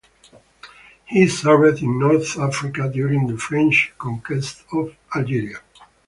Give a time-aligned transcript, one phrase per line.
[1.05, 5.59] He served in North Africa during the French conquest of Algeria.